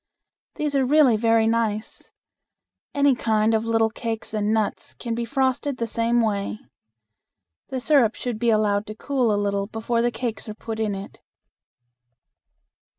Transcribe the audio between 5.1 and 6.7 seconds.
be frosted the same way.